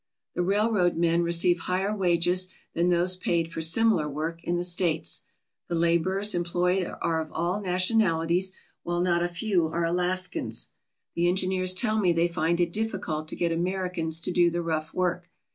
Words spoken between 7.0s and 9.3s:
are of all nationalities, while not a